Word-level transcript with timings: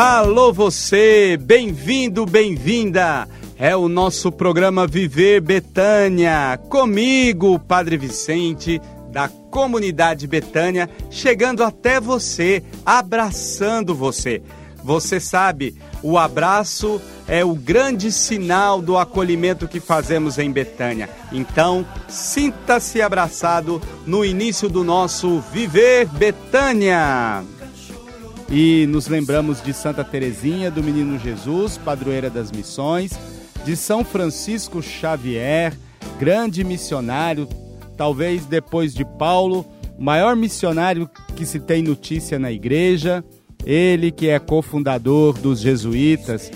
Alô 0.00 0.52
você, 0.52 1.36
bem-vindo, 1.36 2.24
bem-vinda. 2.24 3.28
É 3.58 3.74
o 3.74 3.88
nosso 3.88 4.30
programa 4.30 4.86
Viver 4.86 5.40
Betânia. 5.40 6.56
Comigo, 6.68 7.58
Padre 7.58 7.96
Vicente, 7.96 8.80
da 9.10 9.28
comunidade 9.28 10.28
Betânia, 10.28 10.88
chegando 11.10 11.64
até 11.64 11.98
você, 11.98 12.62
abraçando 12.86 13.92
você. 13.92 14.40
Você 14.84 15.18
sabe, 15.18 15.74
o 16.00 16.16
abraço 16.16 17.02
é 17.26 17.44
o 17.44 17.56
grande 17.56 18.12
sinal 18.12 18.80
do 18.80 18.96
acolhimento 18.96 19.66
que 19.66 19.80
fazemos 19.80 20.38
em 20.38 20.52
Betânia. 20.52 21.10
Então, 21.32 21.84
sinta-se 22.06 23.02
abraçado 23.02 23.82
no 24.06 24.24
início 24.24 24.68
do 24.68 24.84
nosso 24.84 25.40
Viver 25.52 26.06
Betânia. 26.06 27.42
E 28.50 28.86
nos 28.86 29.08
lembramos 29.08 29.62
de 29.62 29.74
Santa 29.74 30.02
Teresinha 30.02 30.70
do 30.70 30.82
Menino 30.82 31.18
Jesus, 31.18 31.76
padroeira 31.76 32.30
das 32.30 32.50
missões, 32.50 33.12
de 33.62 33.76
São 33.76 34.02
Francisco 34.02 34.82
Xavier, 34.82 35.76
grande 36.18 36.64
missionário, 36.64 37.46
talvez 37.94 38.46
depois 38.46 38.94
de 38.94 39.04
Paulo, 39.04 39.66
o 39.98 40.02
maior 40.02 40.34
missionário 40.34 41.10
que 41.36 41.44
se 41.44 41.60
tem 41.60 41.82
notícia 41.82 42.38
na 42.38 42.50
igreja, 42.50 43.22
ele 43.66 44.10
que 44.10 44.28
é 44.28 44.38
cofundador 44.38 45.38
dos 45.38 45.60
jesuítas, 45.60 46.50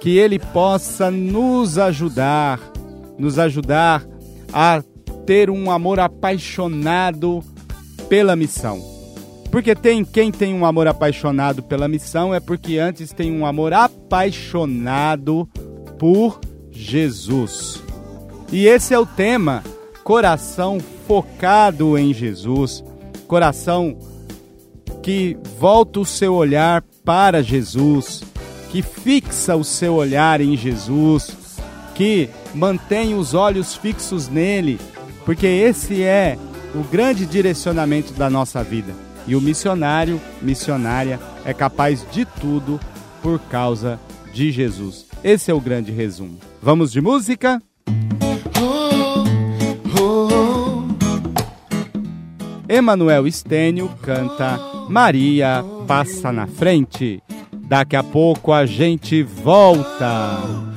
que 0.00 0.16
ele 0.16 0.38
possa 0.38 1.10
nos 1.10 1.76
ajudar, 1.76 2.60
nos 3.18 3.36
ajudar 3.36 4.06
a 4.52 4.80
ter 5.26 5.50
um 5.50 5.72
amor 5.72 5.98
apaixonado 5.98 7.42
pela 8.08 8.36
missão 8.36 8.91
porque 9.52 9.74
tem 9.74 10.02
quem 10.02 10.32
tem 10.32 10.54
um 10.54 10.64
amor 10.64 10.88
apaixonado 10.88 11.62
pela 11.62 11.86
missão 11.86 12.34
é 12.34 12.40
porque 12.40 12.78
antes 12.78 13.12
tem 13.12 13.30
um 13.30 13.44
amor 13.44 13.74
apaixonado 13.74 15.46
por 15.98 16.40
Jesus. 16.70 17.82
E 18.50 18.66
esse 18.66 18.94
é 18.94 18.98
o 18.98 19.04
tema: 19.04 19.62
coração 20.02 20.78
focado 21.06 21.98
em 21.98 22.14
Jesus, 22.14 22.82
coração 23.28 23.98
que 25.02 25.36
volta 25.58 26.00
o 26.00 26.06
seu 26.06 26.32
olhar 26.32 26.82
para 27.04 27.42
Jesus, 27.42 28.24
que 28.70 28.80
fixa 28.80 29.54
o 29.54 29.64
seu 29.64 29.96
olhar 29.96 30.40
em 30.40 30.56
Jesus, 30.56 31.36
que 31.94 32.30
mantém 32.54 33.14
os 33.14 33.34
olhos 33.34 33.74
fixos 33.74 34.30
nele, 34.30 34.80
porque 35.26 35.46
esse 35.46 36.02
é 36.02 36.38
o 36.74 36.82
grande 36.84 37.26
direcionamento 37.26 38.14
da 38.14 38.30
nossa 38.30 38.64
vida. 38.64 39.11
E 39.26 39.36
o 39.36 39.40
missionário, 39.40 40.20
missionária, 40.40 41.20
é 41.44 41.54
capaz 41.54 42.06
de 42.10 42.24
tudo 42.24 42.80
por 43.22 43.38
causa 43.38 44.00
de 44.32 44.50
Jesus. 44.50 45.06
Esse 45.22 45.50
é 45.50 45.54
o 45.54 45.60
grande 45.60 45.92
resumo. 45.92 46.38
Vamos 46.60 46.90
de 46.90 47.00
música? 47.00 47.62
Emanuel 52.68 53.26
Estênio 53.26 53.88
canta 54.00 54.58
Maria 54.88 55.64
passa 55.86 56.32
na 56.32 56.46
frente. 56.46 57.22
Daqui 57.52 57.96
a 57.96 58.02
pouco 58.02 58.52
a 58.52 58.66
gente 58.66 59.22
volta. 59.22 60.71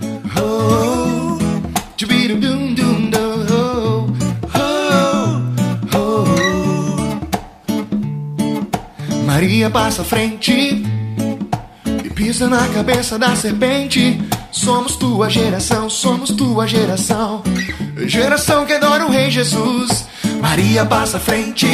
Maria 9.35 9.69
passa 9.69 10.01
à 10.01 10.05
frente 10.05 10.81
e 12.05 12.09
pisa 12.11 12.47
na 12.47 12.69
cabeça 12.69 13.19
da 13.19 13.35
serpente. 13.35 14.17
Somos 14.49 14.95
tua 14.95 15.29
geração, 15.29 15.89
somos 15.89 16.31
tua 16.31 16.65
geração, 16.65 17.43
geração 18.07 18.65
que 18.65 18.71
adora 18.71 19.05
o 19.05 19.11
Rei 19.11 19.29
Jesus. 19.29 20.07
Maria 20.39 20.85
passa 20.85 21.17
à 21.17 21.19
frente 21.19 21.67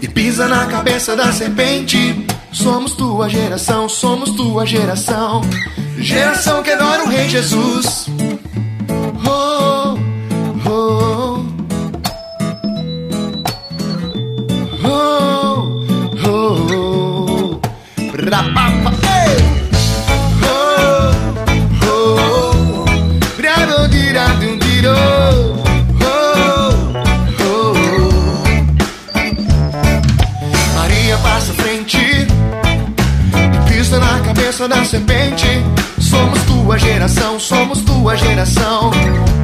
e 0.00 0.08
pisa 0.08 0.48
na 0.48 0.64
cabeça 0.64 1.14
da 1.14 1.30
serpente. 1.30 2.26
Somos 2.50 2.92
tua 2.92 3.28
geração, 3.28 3.86
somos 3.86 4.30
tua 4.30 4.64
geração, 4.64 5.42
geração 5.98 6.62
que 6.62 6.70
adora 6.70 7.04
o 7.04 7.08
Rei 7.10 7.28
Jesus. 7.28 8.06
Da 34.68 34.84
serpente. 34.84 35.46
Somos 36.00 36.40
tua 36.42 36.78
geração, 36.78 37.38
somos 37.38 37.80
tua 37.80 38.16
geração. 38.16 38.90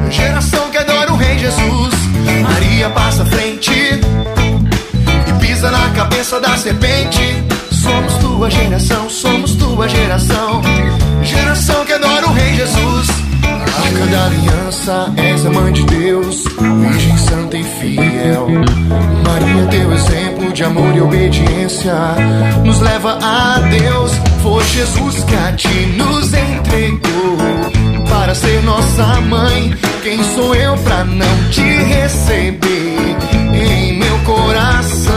Geração 0.09 0.69
que 0.69 0.77
adora 0.77 1.13
o 1.13 1.15
Rei 1.15 1.37
Jesus. 1.37 1.93
Maria 2.41 2.89
passa 2.89 3.23
à 3.23 3.25
frente 3.25 3.71
e 3.71 5.33
pisa 5.39 5.71
na 5.71 5.89
cabeça 5.91 6.39
da 6.39 6.57
serpente. 6.57 7.43
Somos 7.71 8.13
tua 8.15 8.49
geração, 8.49 9.09
somos 9.09 9.55
tua 9.55 9.87
geração. 9.87 10.61
Geração 11.23 11.85
que 11.85 11.93
adora 11.93 12.27
o 12.27 12.33
Rei 12.33 12.55
Jesus. 12.55 13.32
Arca 13.93 14.07
da 14.07 14.25
aliança, 14.25 15.13
és 15.17 15.45
a 15.45 15.49
mãe 15.51 15.71
de 15.71 15.83
Deus, 15.83 16.43
Virgem 16.81 17.17
Santa 17.17 17.57
e 17.57 17.63
fiel. 17.63 18.47
Maria, 19.23 19.67
teu 19.69 19.93
exemplo 19.93 20.51
de 20.51 20.63
amor 20.63 20.95
e 20.95 21.01
obediência, 21.01 21.93
nos 22.65 22.79
leva 22.79 23.19
a 23.21 23.59
Deus. 23.59 24.11
Foi 24.41 24.63
Jesus 24.63 25.23
que 25.23 25.35
a 25.35 25.51
ti 25.53 25.95
nos 25.95 26.33
entregou 26.33 27.37
para 28.09 28.33
ser 28.33 28.63
nossa 28.63 29.21
mãe. 29.21 29.75
Quem 30.01 30.23
sou 30.23 30.55
eu 30.55 30.75
para 30.77 31.03
não 31.03 31.49
te 31.51 31.61
receber 31.61 33.15
em 33.53 33.99
meu 33.99 34.17
coração? 34.19 35.13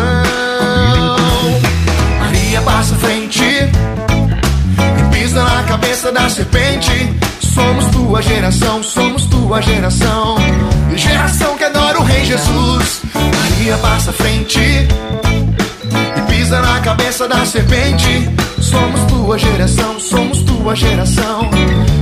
Maria 2.20 2.60
passa 2.60 2.94
frente 2.97 3.42
e 3.42 5.15
pisa 5.15 5.42
na 5.42 5.62
cabeça 5.62 6.12
da 6.12 6.28
serpente. 6.28 7.25
Somos 7.56 7.87
tua 7.87 8.21
geração, 8.21 8.83
somos 8.83 9.25
tua 9.25 9.62
geração. 9.62 10.37
Geração 10.94 11.56
que 11.56 11.65
adora 11.65 11.99
o 11.99 12.05
Rei 12.05 12.22
Jesus. 12.22 13.00
Maria 13.15 13.78
passa 13.78 14.11
à 14.11 14.12
frente 14.12 14.59
e 14.61 16.21
pisa 16.31 16.61
na 16.61 16.81
cabeça 16.81 17.27
da 17.27 17.47
serpente. 17.47 18.28
Somos 18.61 19.00
tua 19.05 19.39
geração, 19.39 19.99
somos 19.99 20.43
tua 20.43 20.77
geração. 20.77 21.49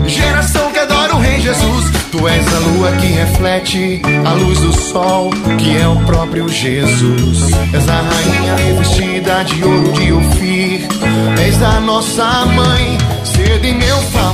Geração 0.09 0.73
que 0.73 0.79
adora 0.81 1.15
o 1.15 1.21
Rei 1.21 1.41
Jesus. 1.41 1.85
Tu 2.11 2.29
és 2.29 2.55
a 2.55 2.59
lua 2.59 2.93
que 2.93 3.07
reflete 3.07 4.03
a 4.25 4.33
luz 4.33 4.59
do 4.59 4.73
sol, 4.73 5.31
que 5.59 5.77
é 5.77 5.87
o 5.87 5.97
próprio 6.05 6.49
Jesus. 6.49 7.51
És 7.73 7.89
a 7.89 8.01
rainha 8.01 8.57
revestida 8.57 9.45
de 9.45 9.65
ouro 9.65 9.93
de 9.93 10.13
Ofir. 10.13 10.89
És 11.45 11.63
a 11.63 11.81
nossa 11.81 12.47
mãe, 12.47 12.99
cedo 13.25 13.65
em 13.65 13.75
meu 13.75 13.99
favor, 13.99 14.34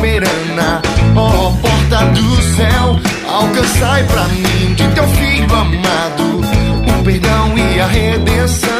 Soberana. 0.00 0.80
Ó 1.14 1.28
oh, 1.28 1.52
porta 1.58 2.06
do 2.06 2.42
céu, 2.56 2.98
alcançai 3.28 4.02
pra 4.04 4.24
mim 4.28 4.74
de 4.74 4.88
teu 4.94 5.06
filho 5.08 5.54
amado 5.54 6.40
o 6.40 7.04
perdão 7.04 7.52
e 7.58 7.78
a 7.78 7.86
redenção. 7.86 8.70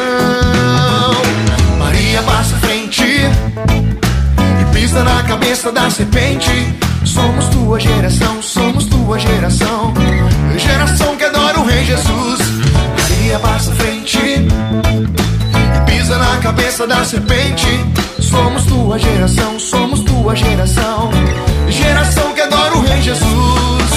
Maria 1.77 2.23
passa 2.23 2.55
frente 2.57 3.03
e 3.03 4.73
pisa 4.73 5.03
na 5.03 5.21
cabeça 5.21 5.71
da 5.71 5.91
serpente. 5.91 6.75
Somos 7.05 7.45
tua 7.49 7.79
geração, 7.79 8.41
somos 8.41 8.85
tua 8.85 9.19
geração, 9.19 9.93
geração 10.57 11.15
que 11.17 11.25
adora 11.25 11.59
o 11.59 11.65
Rei 11.65 11.85
Jesus. 11.85 12.39
Maria 12.97 13.37
passa 13.37 13.71
frente 13.73 13.80
na 16.17 16.37
cabeça 16.37 16.87
da 16.87 17.03
serpente. 17.03 17.67
Somos 18.19 18.65
tua 18.65 18.97
geração, 18.97 19.59
somos 19.59 20.01
tua 20.01 20.35
geração, 20.35 21.09
geração 21.69 22.33
que 22.33 22.41
adora 22.41 22.75
o 22.75 22.81
Rei 22.81 23.01
Jesus. 23.01 23.91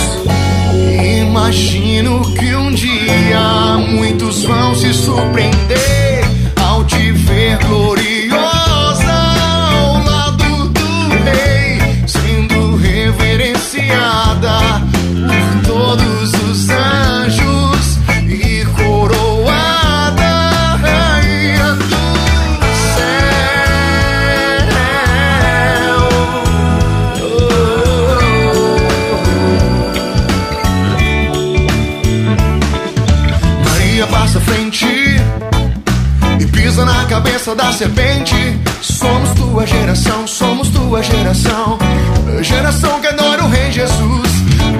Imagino 1.22 2.20
que 2.34 2.54
um 2.54 2.72
dia 2.72 3.76
muitos 3.88 4.44
vão 4.44 4.74
se 4.74 4.92
surpreender 4.92 5.93
serpente. 37.74 38.36
Somos 38.80 39.30
tua 39.32 39.66
geração, 39.66 40.26
somos 40.26 40.68
tua 40.68 41.02
geração. 41.02 41.78
Geração 42.40 43.00
que 43.00 43.08
adora 43.08 43.44
o 43.44 43.48
Rei 43.48 43.70
Jesus. 43.72 44.30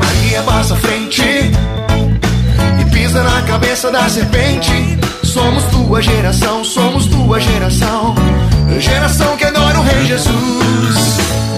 Maria 0.00 0.43
passa 0.43 0.75
à 0.75 0.76
frente 0.76 1.23
e 1.23 2.91
pisa 2.91 3.23
na 3.23 3.43
cabeça 3.43 3.91
da 3.91 4.08
serpente. 4.08 4.99
Somos 5.25 5.64
tua 5.64 6.00
geração, 6.00 6.62
somos 6.64 7.06
tua 7.06 7.41
geração. 7.41 8.14
Geração 8.79 9.37
que 9.37 9.44
adora 9.44 9.81
o 9.81 9.82
Rei 9.82 10.06
Jesus. 10.06 11.54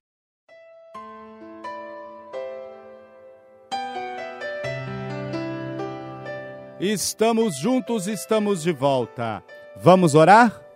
Estamos 6.80 7.58
juntos, 7.58 8.06
estamos 8.06 8.62
de 8.62 8.72
volta. 8.72 9.42
Vamos 9.82 10.14
orar? 10.14 10.67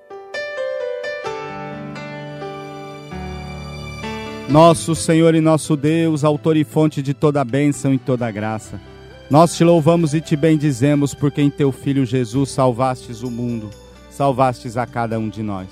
Nosso 4.52 4.94
Senhor 4.96 5.34
e 5.34 5.40
nosso 5.40 5.78
Deus, 5.78 6.26
autor 6.26 6.58
e 6.58 6.66
fonte 6.66 7.02
de 7.02 7.14
toda 7.14 7.42
bênção 7.46 7.94
e 7.94 7.98
toda 7.98 8.30
graça. 8.30 8.82
Nós 9.30 9.56
te 9.56 9.64
louvamos 9.64 10.14
e 10.14 10.20
te 10.20 10.36
bendizemos 10.36 11.14
porque 11.14 11.42
em 11.42 11.50
teu 11.50 11.72
filho 11.72 12.06
Jesus 12.06 12.50
salvastes 12.50 13.24
o 13.24 13.32
mundo, 13.32 13.70
salvastes 14.10 14.76
a 14.76 14.86
cada 14.86 15.18
um 15.18 15.30
de 15.30 15.42
nós. 15.42 15.70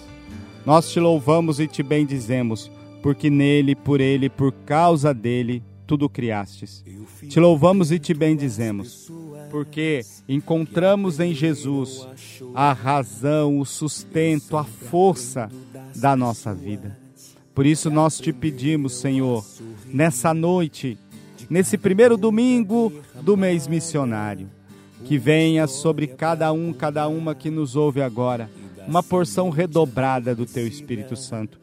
Nós 0.65 0.89
te 0.89 0.97
louvamos 0.97 1.59
e 1.59 1.67
te 1.67 1.83
bendizemos 1.83 2.71
porque 3.03 3.29
nele, 3.29 3.75
por 3.75 3.99
ele, 3.99 4.29
por 4.29 4.53
causa 4.65 5.13
dele, 5.13 5.61
tudo 5.85 6.07
criastes. 6.07 6.81
Te 7.27 7.37
louvamos 7.37 7.91
e 7.91 7.99
te 7.99 8.13
bendizemos 8.13 9.11
porque 9.51 10.01
encontramos 10.27 11.19
em 11.19 11.33
Jesus 11.33 12.07
a 12.55 12.71
razão, 12.71 13.59
o 13.59 13.65
sustento, 13.65 14.55
a 14.55 14.63
força 14.63 15.49
da 15.97 16.15
nossa 16.15 16.53
vida. 16.53 16.98
Por 17.59 17.65
isso 17.65 17.89
nós 17.89 18.17
te 18.17 18.31
pedimos, 18.31 18.93
Senhor, 18.93 19.45
nessa 19.85 20.33
noite, 20.33 20.97
nesse 21.49 21.77
primeiro 21.77 22.15
domingo 22.15 22.89
do 23.21 23.35
mês 23.35 23.67
missionário, 23.67 24.47
que 25.03 25.17
venha 25.17 25.67
sobre 25.67 26.07
cada 26.07 26.53
um, 26.53 26.71
cada 26.71 27.05
uma 27.09 27.35
que 27.35 27.49
nos 27.49 27.75
ouve 27.75 28.01
agora, 28.01 28.49
uma 28.87 29.03
porção 29.03 29.49
redobrada 29.49 30.33
do 30.33 30.45
teu 30.45 30.65
Espírito 30.65 31.17
Santo. 31.17 31.59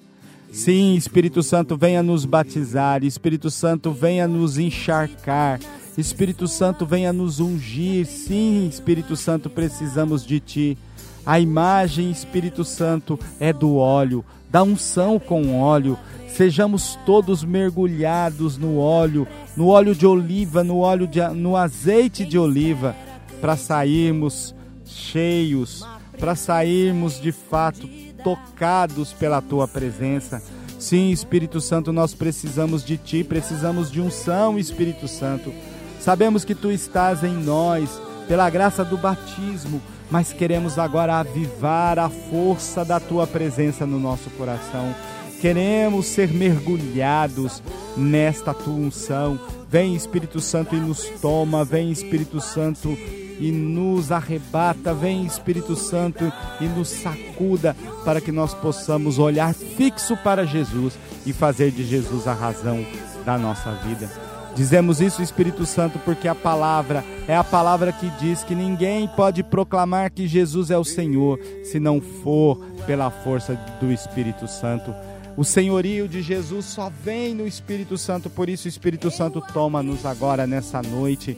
Sim, 0.53 0.97
Espírito 0.97 1.43
Santo, 1.43 1.79
venha 1.79 2.03
nos 2.03 2.27
batizar, 2.27 3.03
Espírito 3.03 3.51
Santo, 3.51 3.91
venha 3.91 4.29
nos 4.29 4.59
encharcar, 4.59 5.61
Espírito 5.97 6.47
Santo, 6.47 6.85
venha 6.85 7.11
nos 7.11 7.41
ungir. 7.41 8.05
Sim, 8.05 8.69
Espírito 8.69 9.17
Santo, 9.17 9.49
precisamos 9.49 10.27
de 10.27 10.41
ti. 10.41 10.79
A 11.27 11.41
imagem, 11.41 12.09
Espírito 12.09 12.65
Santo, 12.65 13.19
é 13.41 13.53
do 13.53 13.75
óleo, 13.75 14.25
da 14.49 14.63
unção 14.63 15.19
com 15.19 15.59
óleo. 15.61 15.99
Sejamos 16.29 16.97
todos 17.05 17.43
mergulhados 17.43 18.57
no 18.57 18.79
óleo, 18.79 19.27
no 19.57 19.67
óleo 19.67 19.93
de 19.93 20.07
oliva, 20.07 20.63
no 20.63 20.79
óleo 20.79 21.09
de, 21.09 21.21
no 21.31 21.57
azeite 21.57 22.25
de 22.25 22.39
oliva, 22.39 22.95
para 23.41 23.57
sairmos 23.57 24.55
cheios, 24.85 25.85
para 26.17 26.37
sairmos 26.37 27.21
de 27.21 27.33
fato 27.33 27.89
tocados 28.23 29.13
pela 29.13 29.43
tua 29.43 29.67
presença. 29.67 30.41
Sim, 30.79 31.11
Espírito 31.11 31.61
Santo, 31.61 31.93
nós 31.93 32.15
precisamos 32.15 32.85
de 32.85 32.99
ti, 32.99 33.25
precisamos 33.25 33.91
de 33.91 34.01
unção, 34.01 34.59
Espírito 34.59 35.09
Santo. 35.09 35.53
Sabemos 35.99 36.45
que 36.45 36.55
tu 36.55 36.71
estás 36.71 37.25
em 37.25 37.35
nós 37.35 38.01
pela 38.29 38.49
graça 38.51 38.85
do 38.85 38.97
batismo, 38.97 39.81
mas 40.11 40.33
queremos 40.33 40.79
agora 40.79 41.17
avivar 41.17 41.99
a 41.99 42.09
força 42.09 42.85
da 42.85 43.01
tua 43.01 43.27
presença 43.27 43.87
no 43.87 43.99
nosso 43.99 44.31
coração. 44.31 44.95
Queremos 45.41 46.07
ser 46.07 46.33
mergulhados 46.33 47.63
nesta 47.97 48.55
tua 48.55 48.75
unção. 48.75 49.39
Vem 49.69 49.95
Espírito 49.95 50.41
Santo 50.41 50.75
e 50.75 50.81
nos 50.81 51.05
toma, 51.21 51.65
vem 51.65 51.91
Espírito 51.91 52.41
Santo 52.41 52.97
e 53.39 53.53
nos 53.53 54.11
arrebata, 54.11 54.95
vem 54.95 55.27
Espírito 55.27 55.77
Santo 55.77 56.33
e 56.61 56.65
nos 56.65 56.89
sacuda 56.89 57.77
para 58.05 58.21
que 58.21 58.33
nós 58.33 58.55
possamos 58.55 59.19
olhar 59.19 59.53
fixo 59.53 60.17
para 60.17 60.47
Jesus 60.47 60.99
e 61.27 61.33
fazer 61.33 61.71
de 61.71 61.85
Jesus 61.85 62.27
a 62.27 62.33
razão 62.33 62.85
da 63.25 63.37
nossa 63.37 63.73
vida. 63.73 64.26
Dizemos 64.57 65.03
isso, 65.03 65.23
Espírito 65.23 65.67
Santo, 65.67 65.99
porque 65.99 66.27
a 66.27 66.35
palavra 66.35 67.05
é 67.29 67.37
a 67.37 67.45
palavra 67.45 67.93
que 67.93 68.09
diz 68.19 68.43
que 68.43 68.55
ninguém 68.55 69.07
pode 69.07 69.43
proclamar 69.43 70.11
que 70.11 70.27
Jesus 70.27 70.71
é 70.71 70.79
o 70.79 70.85
Senhor 70.85 71.39
se 71.63 71.79
não 71.79 72.01
for 72.01 72.57
pela 72.87 73.11
força 73.11 73.55
do 73.79 73.93
Espírito 73.93 74.49
Santo. 74.49 74.95
O 75.37 75.45
senhorio 75.45 76.09
de 76.09 76.23
Jesus 76.23 76.65
só 76.65 76.91
vem 77.05 77.35
no 77.35 77.47
Espírito 77.47 77.99
Santo, 77.99 78.31
por 78.31 78.49
isso, 78.49 78.67
Espírito 78.67 79.11
Santo, 79.11 79.43
toma-nos 79.53 80.07
agora 80.07 80.47
nessa 80.47 80.81
noite. 80.81 81.37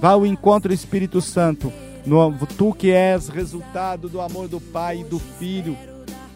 Vá 0.00 0.12
ao 0.12 0.24
encontro, 0.24 0.72
Espírito 0.72 1.20
Santo, 1.20 1.70
no, 2.06 2.34
tu 2.56 2.72
que 2.72 2.90
és 2.90 3.28
resultado 3.28 4.08
do 4.08 4.22
amor 4.22 4.48
do 4.48 4.58
Pai 4.58 5.00
e 5.00 5.04
do 5.04 5.18
Filho, 5.18 5.76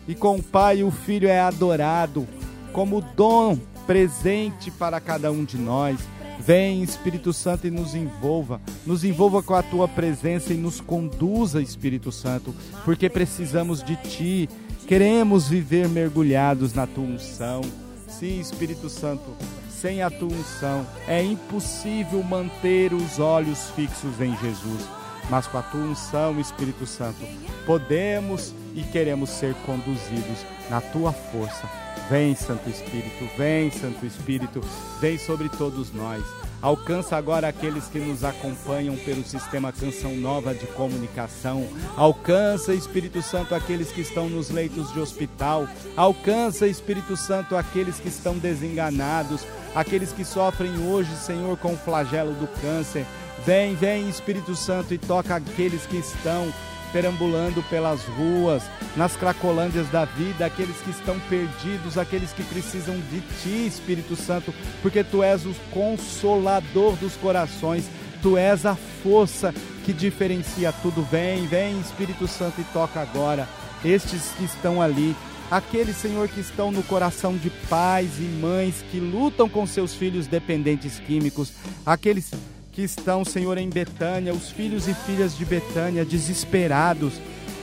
e 0.07 0.15
com 0.15 0.37
o 0.37 0.43
Pai 0.43 0.83
o 0.83 0.91
Filho 0.91 1.27
é 1.27 1.41
adorado 1.41 2.29
como 2.71 3.01
dom 3.01 3.59
presente 3.87 4.71
para 4.71 5.01
cada 5.01 5.33
um 5.33 5.43
de 5.43 5.57
nós. 5.57 5.99
Vem, 6.39 6.83
Espírito 6.83 7.33
Santo, 7.33 7.67
e 7.67 7.71
nos 7.71 7.95
envolva, 7.95 8.61
nos 8.87 9.05
envolva 9.05 9.43
com 9.43 9.55
a 9.55 9.63
tua 9.63 9.89
presença 9.89 10.53
e 10.53 10.57
nos 10.57 10.81
conduza, 10.81 11.61
Espírito 11.61 12.11
Santo, 12.13 12.55
porque 12.85 13.11
precisamos 13.11 13.83
de 13.83 13.97
ti, 13.97 14.49
queremos 14.87 15.49
viver 15.49 15.89
mergulhados 15.89 16.73
na 16.73 16.87
tua 16.87 17.05
unção. 17.05 17.61
Sim, 18.09 18.41
Espírito 18.41 18.89
Santo, 18.89 19.37
sem 19.69 20.03
a 20.03 20.11
tua 20.11 20.29
unção 20.29 20.87
é 21.07 21.23
impossível 21.23 22.23
manter 22.23 22.93
os 22.93 23.19
olhos 23.19 23.71
fixos 23.77 24.21
em 24.21 24.37
Jesus, 24.39 24.98
mas 25.29 25.47
com 25.47 25.59
a 25.59 25.63
tua 25.63 25.81
unção, 25.81 26.39
Espírito 26.41 26.87
Santo, 26.87 27.19
podemos 27.67 28.55
e 28.75 28.83
queremos 28.83 29.31
ser 29.31 29.55
conduzidos 29.67 30.45
na 30.71 30.81
tua 30.81 31.13
força. 31.13 31.69
Vem, 32.09 32.35
Santo 32.35 32.69
Espírito, 32.71 33.29
vem, 33.37 33.71
Santo 33.71 34.07
Espírito, 34.07 34.61
vem 35.01 35.19
sobre 35.19 35.49
todos 35.49 35.93
nós. 35.93 36.25
Alcança 36.61 37.17
agora 37.17 37.47
aqueles 37.47 37.85
que 37.85 38.01
nos 38.01 38.25
acompanham 38.25 38.97
pelo 38.97 39.23
sistema 39.23 39.71
Canção 39.71 40.17
Nova 40.17 40.53
de 40.53 40.67
Comunicação. 40.69 41.69
Alcança, 41.97 42.75
Espírito 42.75 43.23
Santo, 43.23 43.55
aqueles 43.55 43.93
que 43.93 44.01
estão 44.01 44.29
nos 44.29 44.51
leitos 44.51 44.93
de 44.93 44.99
hospital. 44.99 45.69
Alcança, 45.97 46.67
Espírito 46.67 47.17
Santo, 47.17 47.57
aqueles 47.57 48.01
que 48.01 48.09
estão 48.09 48.37
desenganados, 48.37 49.43
aqueles 49.73 50.11
que 50.11 50.25
sofrem 50.25 50.89
hoje, 50.89 51.15
Senhor, 51.15 51.57
com 51.59 51.75
o 51.75 51.79
flagelo 51.79 52.33
do 52.33 52.49
câncer. 52.61 53.07
Vem, 53.45 53.75
vem, 53.75 54.09
Espírito 54.09 54.55
Santo, 54.55 54.93
e 54.93 54.99
toca 54.99 55.37
aqueles 55.37 55.87
que 55.87 55.97
estão 55.97 56.53
perambulando 56.93 57.63
pelas 57.65 58.03
ruas, 58.05 58.63
nas 58.97 59.15
cracolândias 59.17 59.89
da 59.89 60.05
vida, 60.05 60.47
aqueles 60.47 60.77
que 60.79 60.91
estão 60.91 61.19
perdidos, 61.29 61.99
aqueles 61.99 62.33
que 62.33 62.43
precisam 62.43 62.97
de 63.11 63.21
Ti, 63.43 63.67
Espírito 63.67 64.17
Santo, 64.17 64.53
porque 64.83 65.05
Tu 65.05 65.23
és 65.23 65.45
o 65.45 65.55
consolador 65.71 66.97
dos 66.97 67.15
corações, 67.17 67.85
Tu 68.23 68.37
és 68.37 68.67
a 68.67 68.75
força 69.03 69.55
que 69.85 69.93
diferencia 69.93 70.73
tudo. 70.73 71.03
Vem, 71.03 71.47
vem, 71.47 71.79
Espírito 71.81 72.27
Santo, 72.27 72.61
e 72.61 72.65
toca 72.65 73.01
agora 73.01 73.49
estes 73.85 74.33
que 74.37 74.45
estão 74.45 74.83
ali. 74.83 75.15
Aqueles, 75.51 75.97
Senhor, 75.97 76.29
que 76.29 76.41
estão 76.41 76.71
no 76.71 76.83
coração 76.83 77.35
de 77.37 77.49
pais 77.71 78.19
e 78.19 78.23
mães 78.23 78.85
que 78.91 79.01
lutam 79.01 79.49
com 79.49 79.67
seus 79.67 79.95
filhos 79.95 80.27
dependentes 80.27 80.99
químicos, 80.99 81.53
aqueles 81.87 82.31
que 82.79 82.85
estão, 82.85 83.25
Senhor, 83.25 83.59
em 83.59 83.69
Betânia, 83.69 84.33
os 84.33 84.53
filhos 84.53 84.87
e 84.87 84.95
filhas 84.95 85.37
de 85.37 85.45
Betânia, 85.45 86.05
desesperados, 86.05 87.15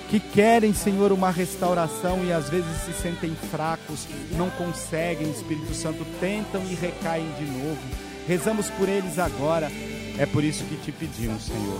que 0.09 0.19
querem, 0.19 0.73
Senhor, 0.73 1.13
uma 1.13 1.31
restauração 1.31 2.21
e 2.25 2.33
às 2.33 2.49
vezes 2.49 2.69
se 2.83 2.91
sentem 3.01 3.33
fracos, 3.49 4.09
não 4.37 4.49
conseguem, 4.49 5.31
Espírito 5.31 5.73
Santo, 5.73 6.05
tentam 6.19 6.61
e 6.69 6.75
recaem 6.75 7.25
de 7.39 7.45
novo. 7.45 7.79
Rezamos 8.27 8.69
por 8.71 8.89
eles 8.89 9.17
agora. 9.17 9.71
É 10.17 10.25
por 10.25 10.43
isso 10.43 10.65
que 10.65 10.75
te 10.75 10.91
pedimos, 10.91 11.43
Senhor. 11.43 11.79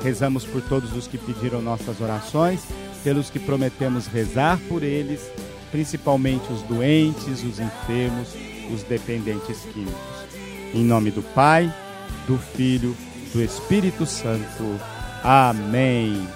Rezamos 0.00 0.44
por 0.44 0.62
todos 0.62 0.92
os 0.92 1.08
que 1.08 1.18
pediram 1.18 1.60
nossas 1.60 2.00
orações, 2.00 2.60
pelos 3.02 3.28
que 3.28 3.40
prometemos 3.40 4.06
rezar 4.06 4.56
por 4.68 4.84
eles, 4.84 5.20
principalmente 5.72 6.52
os 6.52 6.62
doentes, 6.62 7.42
os 7.42 7.58
enfermos, 7.58 8.28
os 8.72 8.84
dependentes 8.84 9.62
químicos. 9.72 10.28
Em 10.72 10.84
nome 10.84 11.10
do 11.10 11.24
Pai, 11.34 11.74
do 12.26 12.38
Filho, 12.38 12.96
do 13.32 13.42
Espírito 13.42 14.06
Santo. 14.06 14.78
Amém. 15.22 16.26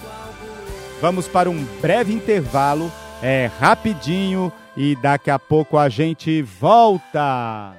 Vamos 1.00 1.26
para 1.26 1.50
um 1.50 1.64
breve 1.80 2.12
intervalo, 2.12 2.90
é 3.22 3.50
rapidinho 3.58 4.52
e 4.76 4.96
daqui 4.96 5.30
a 5.30 5.38
pouco 5.38 5.76
a 5.76 5.88
gente 5.88 6.42
volta. 6.42 7.72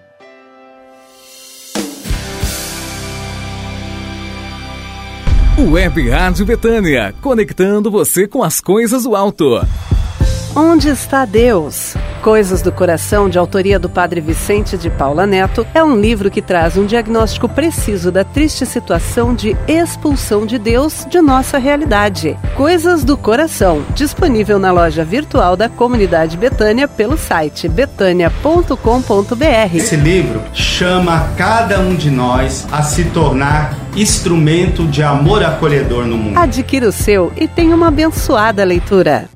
Web 5.58 6.10
Rádio 6.10 6.46
Betânia, 6.46 7.14
conectando 7.22 7.90
você 7.90 8.28
com 8.28 8.44
as 8.44 8.60
coisas 8.60 9.04
do 9.04 9.16
alto. 9.16 9.62
Onde 10.56 10.90
está 10.90 11.26
Deus? 11.26 11.94
Coisas 12.24 12.62
do 12.62 12.72
Coração, 12.72 13.30
de 13.30 13.38
autoria 13.38 13.78
do 13.78 13.90
Padre 13.90 14.22
Vicente 14.22 14.78
de 14.78 14.90
Paula 14.90 15.28
Neto, 15.28 15.68
é 15.74 15.84
um 15.84 16.00
livro 16.00 16.32
que 16.32 16.42
traz 16.42 16.78
um 16.78 16.86
diagnóstico 16.86 17.50
preciso 17.50 18.14
da 18.14 18.24
triste 18.24 18.66
situação 18.66 19.36
de 19.36 19.58
expulsão 19.68 20.46
de 20.46 20.58
Deus 20.58 21.06
de 21.10 21.20
nossa 21.20 21.58
realidade. 21.58 22.40
Coisas 22.56 23.04
do 23.04 23.18
Coração, 23.18 23.84
disponível 23.94 24.58
na 24.58 24.72
loja 24.72 25.04
virtual 25.04 25.58
da 25.58 25.68
Comunidade 25.68 26.38
Betânia 26.38 26.88
pelo 26.88 27.18
site 27.18 27.68
betânia.com.br. 27.68 29.76
Esse 29.76 29.98
livro 29.98 30.42
chama 30.54 31.28
cada 31.36 31.82
um 31.82 31.94
de 31.94 32.10
nós 32.10 32.66
a 32.72 32.84
se 32.84 33.04
tornar 33.04 33.78
instrumento 33.98 34.88
de 34.88 35.04
amor 35.04 35.44
acolhedor 35.44 36.06
no 36.06 36.18
mundo. 36.18 36.38
Adquira 36.38 36.88
o 36.88 36.92
seu 36.94 37.34
e 37.36 37.50
tenha 37.50 37.76
uma 37.76 37.90
abençoada 37.90 38.64
leitura. 38.64 39.28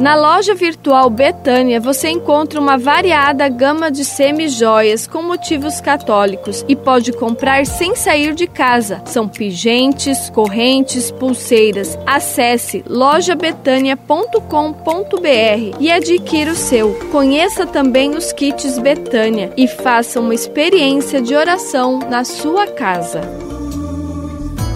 Na 0.00 0.14
loja 0.14 0.54
virtual 0.54 1.10
Betânia 1.10 1.78
você 1.78 2.08
encontra 2.08 2.58
uma 2.58 2.78
variada 2.78 3.46
gama 3.50 3.90
de 3.90 4.02
semi-joias 4.02 5.06
com 5.06 5.22
motivos 5.22 5.78
católicos 5.78 6.64
e 6.66 6.74
pode 6.74 7.12
comprar 7.12 7.66
sem 7.66 7.94
sair 7.94 8.34
de 8.34 8.46
casa. 8.46 9.02
São 9.04 9.28
pingentes, 9.28 10.30
correntes, 10.30 11.10
pulseiras. 11.10 11.98
Acesse 12.06 12.82
lojabetânia.com.br 12.88 15.76
e 15.78 15.92
adquira 15.92 16.52
o 16.52 16.56
seu. 16.56 16.94
Conheça 17.12 17.66
também 17.66 18.16
os 18.16 18.32
kits 18.32 18.78
Betânia 18.78 19.52
e 19.54 19.68
faça 19.68 20.18
uma 20.18 20.34
experiência 20.34 21.20
de 21.20 21.34
oração 21.34 21.98
na 21.98 22.24
sua 22.24 22.66
casa. 22.68 23.20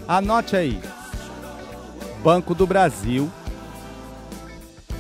Anote 0.06 0.54
aí: 0.54 0.78
Banco 2.22 2.54
do 2.54 2.66
Brasil, 2.66 3.32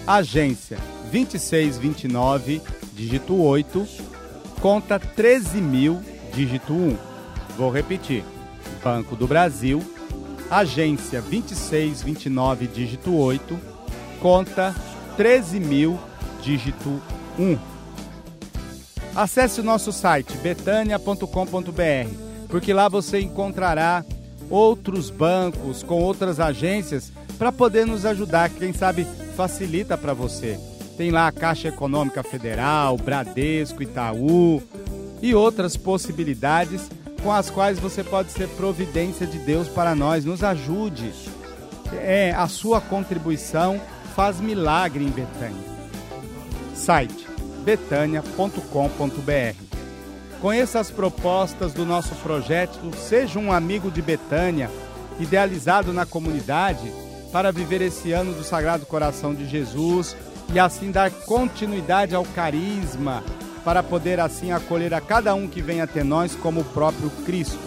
agência 0.06 0.78
2629, 1.12 2.62
dígito 2.94 3.40
8, 3.40 3.86
conta 4.60 4.98
13 4.98 5.60
mil, 5.60 6.00
dígito 6.34 6.72
1. 6.72 6.96
Vou 7.56 7.70
repetir: 7.70 8.24
Banco 8.82 9.14
do 9.14 9.26
Brasil, 9.26 9.82
agência 10.50 11.20
2629, 11.20 12.66
dígito 12.66 13.14
8, 13.14 13.58
conta 14.20 14.74
13 15.16 15.60
mil, 15.60 15.98
dígito 16.42 17.00
1. 17.38 17.58
Acesse 19.14 19.60
o 19.60 19.64
nosso 19.64 19.92
site 19.92 20.36
betania.com.br, 20.38 21.26
porque 22.48 22.72
lá 22.72 22.88
você 22.88 23.20
encontrará 23.20 24.02
outros 24.48 25.10
bancos 25.10 25.82
com 25.82 26.02
outras 26.02 26.40
agências 26.40 27.12
para 27.38 27.52
poder 27.52 27.86
nos 27.86 28.06
ajudar, 28.06 28.48
quem 28.48 28.72
sabe 28.72 29.06
facilita 29.32 29.98
para 29.98 30.14
você. 30.14 30.58
Tem 30.96 31.10
lá 31.10 31.26
a 31.26 31.32
Caixa 31.32 31.68
Econômica 31.68 32.22
Federal, 32.22 32.96
Bradesco, 32.96 33.82
Itaú 33.82 34.62
e 35.20 35.34
outras 35.34 35.76
possibilidades 35.76 36.90
com 37.22 37.32
as 37.32 37.48
quais 37.50 37.78
você 37.78 38.04
pode 38.04 38.30
ser 38.30 38.48
providência 38.48 39.26
de 39.26 39.38
Deus 39.38 39.68
para 39.68 39.94
nós. 39.94 40.24
Nos 40.24 40.44
ajude. 40.44 41.12
É, 41.92 42.32
a 42.32 42.46
sua 42.48 42.80
contribuição 42.80 43.80
faz 44.14 44.40
milagre 44.40 45.04
em 45.04 45.10
Betânia. 45.10 45.72
Site 46.74 47.32
betânia.com.br. 47.64 49.56
Conheça 50.40 50.80
as 50.80 50.90
propostas 50.90 51.72
do 51.72 51.86
nosso 51.86 52.14
projeto 52.16 52.78
Seja 52.96 53.38
um 53.38 53.52
Amigo 53.52 53.90
de 53.90 54.02
Betânia, 54.02 54.68
idealizado 55.20 55.92
na 55.92 56.04
comunidade 56.04 56.92
para 57.32 57.50
viver 57.50 57.80
esse 57.80 58.12
ano 58.12 58.34
do 58.34 58.44
Sagrado 58.44 58.84
Coração 58.84 59.34
de 59.34 59.48
Jesus 59.48 60.14
e 60.52 60.60
assim 60.60 60.90
dar 60.90 61.10
continuidade 61.10 62.14
ao 62.14 62.26
carisma, 62.26 63.24
para 63.64 63.82
poder 63.82 64.20
assim 64.20 64.52
acolher 64.52 64.92
a 64.92 65.00
cada 65.00 65.34
um 65.34 65.48
que 65.48 65.62
vem 65.62 65.80
até 65.80 66.04
nós 66.04 66.36
como 66.36 66.60
o 66.60 66.64
próprio 66.64 67.08
Cristo. 67.24 67.58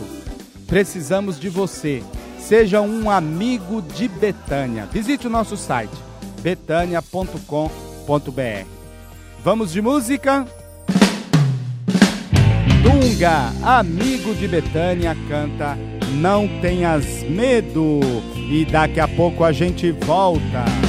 Precisamos 0.67 1.39
de 1.39 1.49
você. 1.49 2.03
Seja 2.39 2.79
um 2.79 3.09
amigo 3.09 3.81
de 3.81 4.07
Betânia. 4.07 4.85
Visite 4.85 5.25
o 5.25 5.31
nosso 5.31 5.57
site 5.57 5.95
betania.com.br. 6.41 8.67
Vamos 9.43 9.71
de 9.71 9.81
música? 9.81 10.45
Dunga, 12.83 13.51
amigo 13.63 14.35
de 14.35 14.47
Betânia, 14.47 15.17
canta 15.27 15.75
Não 16.13 16.47
Tenhas 16.61 17.23
Medo. 17.23 17.99
E 18.49 18.65
daqui 18.65 18.99
a 18.99 19.07
pouco 19.07 19.43
a 19.43 19.51
gente 19.51 19.91
volta. 19.91 20.84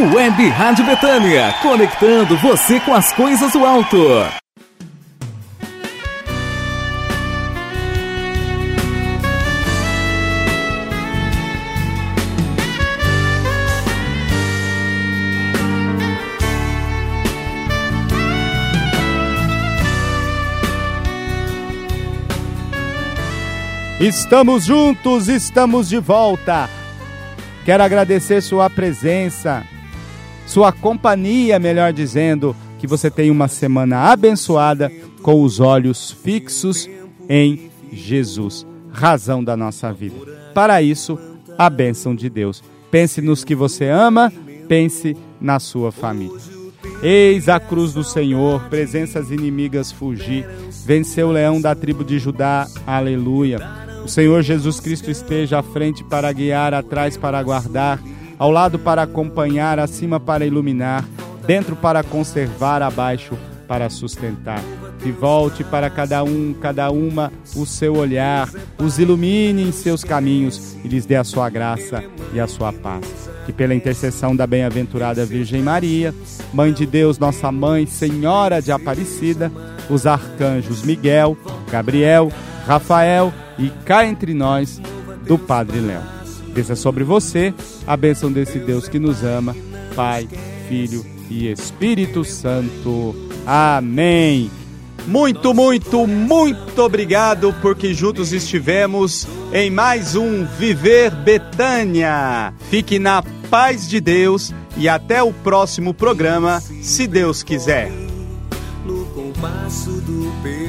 Web 0.00 0.48
Rádio 0.48 0.84
Betânia, 0.86 1.54
conectando 1.60 2.36
você 2.38 2.80
com 2.80 2.94
as 2.94 3.12
coisas 3.12 3.52
do 3.52 3.66
alto. 3.66 3.98
Estamos 24.00 24.64
juntos, 24.64 25.28
estamos 25.28 25.90
de 25.90 25.98
volta. 25.98 26.70
Quero 27.66 27.82
agradecer 27.82 28.40
sua 28.40 28.70
presença, 28.70 29.62
sua 30.50 30.72
companhia, 30.72 31.60
melhor 31.60 31.92
dizendo, 31.92 32.56
que 32.80 32.86
você 32.86 33.08
tenha 33.08 33.32
uma 33.32 33.46
semana 33.46 34.10
abençoada 34.10 34.90
com 35.22 35.42
os 35.44 35.60
olhos 35.60 36.10
fixos 36.10 36.90
em 37.28 37.70
Jesus, 37.92 38.66
razão 38.90 39.44
da 39.44 39.56
nossa 39.56 39.92
vida. 39.92 40.16
Para 40.52 40.82
isso, 40.82 41.16
a 41.56 41.70
bênção 41.70 42.16
de 42.16 42.28
Deus. 42.28 42.64
Pense 42.90 43.22
nos 43.22 43.44
que 43.44 43.54
você 43.54 43.88
ama, 43.88 44.32
pense 44.66 45.16
na 45.40 45.60
sua 45.60 45.92
família. 45.92 46.40
Eis 47.00 47.48
a 47.48 47.60
cruz 47.60 47.92
do 47.92 48.02
Senhor, 48.02 48.60
presenças 48.64 49.30
inimigas 49.30 49.92
fugir, 49.92 50.44
venceu 50.84 51.28
o 51.28 51.32
leão 51.32 51.60
da 51.60 51.76
tribo 51.76 52.02
de 52.02 52.18
Judá, 52.18 52.66
aleluia. 52.84 53.60
O 54.04 54.08
Senhor 54.08 54.42
Jesus 54.42 54.80
Cristo 54.80 55.12
esteja 55.12 55.60
à 55.60 55.62
frente 55.62 56.02
para 56.02 56.32
guiar, 56.32 56.74
atrás 56.74 57.16
para 57.16 57.40
guardar, 57.40 58.02
ao 58.40 58.50
lado 58.50 58.78
para 58.78 59.02
acompanhar, 59.02 59.78
acima 59.78 60.18
para 60.18 60.46
iluminar, 60.46 61.04
dentro 61.46 61.76
para 61.76 62.02
conservar, 62.02 62.80
abaixo 62.80 63.36
para 63.68 63.90
sustentar. 63.90 64.62
que 65.02 65.10
volte 65.10 65.62
para 65.64 65.88
cada 65.88 66.22
um, 66.24 66.54
cada 66.54 66.90
uma, 66.90 67.32
o 67.56 67.64
seu 67.64 67.96
olhar, 67.96 68.50
os 68.78 68.98
ilumine 68.98 69.62
em 69.62 69.72
seus 69.72 70.04
caminhos 70.04 70.76
e 70.84 70.88
lhes 70.88 71.06
dê 71.06 71.16
a 71.16 71.24
sua 71.24 71.48
graça 71.48 72.04
e 72.34 72.40
a 72.40 72.46
sua 72.46 72.70
paz. 72.70 73.30
Que 73.46 73.52
pela 73.52 73.74
intercessão 73.74 74.36
da 74.36 74.46
bem-aventurada 74.46 75.24
Virgem 75.24 75.62
Maria, 75.62 76.14
Mãe 76.52 76.72
de 76.72 76.84
Deus, 76.84 77.18
nossa 77.18 77.50
mãe, 77.50 77.86
Senhora 77.86 78.60
de 78.60 78.72
Aparecida, 78.72 79.50
os 79.88 80.06
arcanjos 80.06 80.82
Miguel, 80.82 81.36
Gabriel, 81.70 82.30
Rafael 82.66 83.32
e 83.58 83.70
cá 83.84 84.04
entre 84.04 84.34
nós 84.34 84.80
do 85.26 85.38
Padre 85.38 85.80
Léo. 85.80 86.19
Desça 86.54 86.74
sobre 86.74 87.04
você 87.04 87.54
a 87.86 87.96
bênção 87.96 88.30
desse 88.30 88.58
Deus 88.58 88.88
que 88.88 88.98
nos 88.98 89.22
ama, 89.22 89.56
Pai, 89.94 90.28
Filho 90.68 91.04
e 91.30 91.50
Espírito 91.50 92.24
Santo. 92.24 93.14
Amém. 93.46 94.50
Muito, 95.06 95.54
muito, 95.54 96.06
muito 96.06 96.82
obrigado 96.82 97.54
porque 97.62 97.94
juntos 97.94 98.32
estivemos 98.32 99.26
em 99.52 99.70
mais 99.70 100.14
um 100.14 100.44
Viver 100.44 101.10
Betânia. 101.10 102.52
Fique 102.68 102.98
na 102.98 103.22
paz 103.50 103.88
de 103.88 104.00
Deus 104.00 104.52
e 104.76 104.88
até 104.88 105.22
o 105.22 105.32
próximo 105.32 105.94
programa, 105.94 106.60
se 106.82 107.06
Deus 107.06 107.42
quiser. 107.42 107.90
No 108.84 109.04
compasso 109.06 109.90
do 110.02 110.32
perdão, 110.42 110.59